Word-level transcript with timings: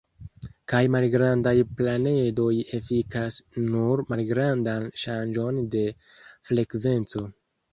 Kaj 0.71 0.79
malgrandaj 0.93 1.53
planedoj 1.81 2.49
efikas 2.79 3.37
nur 3.67 4.03
malgrandan 4.15 4.89
ŝanĝon 5.05 5.63
de 5.77 5.85
frekvenco. 6.51 7.27